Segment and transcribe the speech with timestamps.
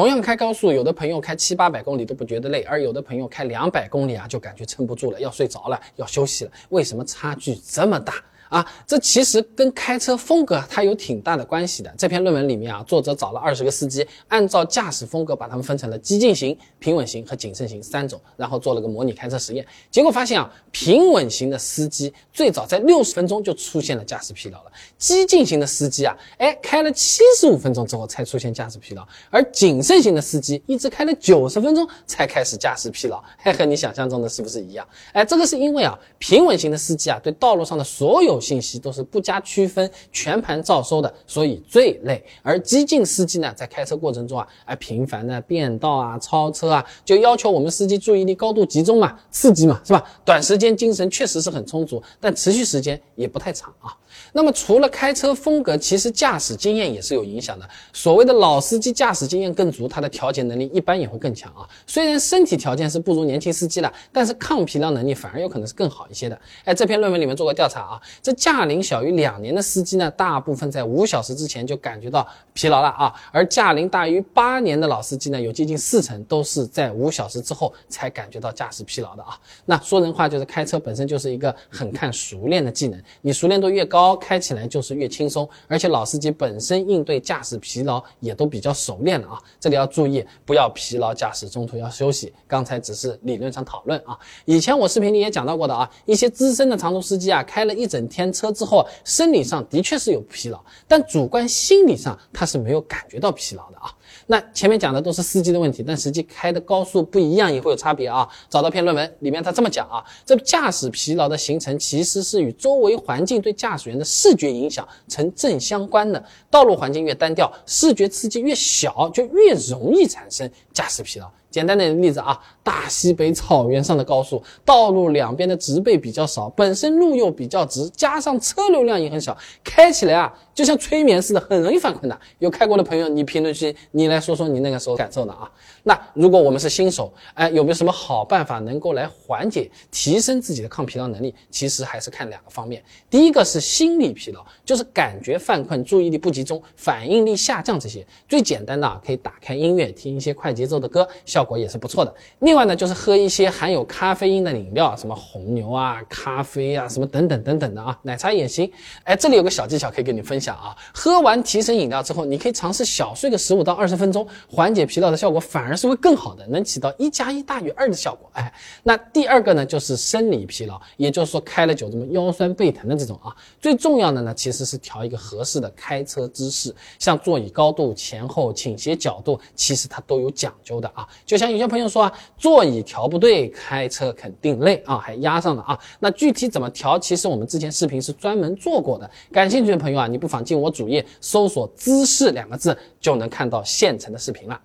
[0.00, 6.50] 同样开高速，有的朋友开七八百公里都不觉得累，而有的朋友开两百公里啊就感觉撑不住了，要睡着了，要休息了。
[6.70, 8.14] 为什么差距这么大？
[8.50, 11.94] 啊，这其实跟开车风格它有挺大的关系的。
[11.96, 19.64] 这篇论文里面啊，作者找了二十个司机，按照驾驶风格把他们分成了激进型、平稳型和谨慎型三种，然后做了个模拟开车实验。
[19.88, 34.84] 结果发现啊，平稳型的司机最早在六十分钟就出现了驾驶疲劳了，激进型的司机啊，哎，开了七十五分钟之后才出现驾驶疲劳，而谨慎型的司机一直开了九十分钟才开始驾驶疲劳，还和你想象中的是不是一样？
[35.12, 42.24] 哎，这个是因为啊，平稳型的司机啊，对道路上的所有信息都是不加区分、全盘照收的，所以最累。
[42.42, 50.04] 而激进司机呢，在开车过程中啊，哎，频繁的变道啊、超车啊，就要求我们司机注意力高度集中嘛，刺激嘛，是吧？
[50.24, 53.94] 短时间精神确实是很充足，但持续时间也不太长啊。
[54.32, 57.68] 那么除了开车风格，其实驾驶经验也是有影响的。
[57.92, 61.68] 所谓的老司机驾驶经验更足，他的调节能力一般也会更强啊。
[61.86, 66.40] 虽然身体条件是不如年轻司机的，但是抗疲劳能力反而有可能是更好一些的。
[66.64, 68.00] 哎，这篇论文里面做过调查啊，
[68.34, 73.14] 驾龄小于两年的司机呢，大部分在五小时之前就感觉到疲劳了啊。
[73.32, 79.38] 而驾龄大于八年的老司机呢，有接近四成都是在五小时之后才感觉到驾驶疲劳的啊。
[79.64, 84.10] 那说人话就是开车本身就是一个很看熟练的技能，你熟练度越高。
[84.20, 89.40] 开起来就是越轻松，而且老司机本身应对驾驶疲劳也都比较熟练了啊。
[89.58, 92.32] 这里要注意，不要疲劳驾驶中途要休息。
[92.46, 94.18] 刚才只是理论上讨论啊。
[94.44, 103.94] 以前我视频里也讲到过的啊，一些资深的长途司机啊，开了一整天车之后，生理上的确是有疲劳，但主观心理上他是没有感觉到疲劳的啊。
[104.26, 108.28] 那前面讲的都是司机的问题，但实际开的高速不一样也会有差别啊。
[108.48, 116.22] 找到篇论文里面他这么讲啊，这驾驶疲劳的形成其实是与周围环境对驾驶员的视觉影响成正相关的。
[116.50, 121.30] 道路环境越单调，视觉刺激越小，就越容易产生驾驶疲劳。
[121.50, 132.20] 简单的例子啊，大西北草原上的高速道路两边的植被比较少，本身路又比较直，加上车流量也很小，开起来啊就像催眠似的，很容易犯困的。
[132.38, 135.50] 有开过的朋友，你评论区你来说说你那个时候感受的啊。
[135.84, 141.34] 那如果我们是新手，哎，有没有什么好办法能够来缓解、提升自己的抗疲劳能力？
[141.50, 142.84] 其实还是看两个方面。
[143.08, 148.06] 第一个是心理疲劳，就是感觉犯困、注意力不集中、反应力下降这些。
[148.28, 152.14] 最简单的啊，可以打开音乐，听一些快节奏的歌，效果也是不错的。
[152.40, 158.70] 另外呢，就是喝一些含有咖啡因的饮料，什么红牛啊、咖啡啊，什么等等等等的啊，奶茶也行。
[159.04, 168.30] 哎，这里有个小技巧可以跟你分享啊，喝完提神饮料之后，你可以尝试小睡个十五到二十分钟，缓解疲劳的效果反而是会更好的，能起到一加一大于二的效果。
[168.34, 168.52] 哎，
[168.82, 181.06] 那第二个呢，就是生理疲劳，也就是说开了酒这么腰酸背疼的这种啊，最重要的呢，其实是调一个合适的开车姿势，像座椅高度、前后倾斜角度，其实它都有讲究的啊。
[181.24, 185.78] 就像有些朋友说啊，座椅调不对，开车肯定累啊，还压上了啊。
[185.98, 194.60] 那具体怎么调，其实我们之前视频是专门做过的，感兴趣的朋友啊，你不妨进我主页搜索“姿势”两个字，就能看到现成的视频了。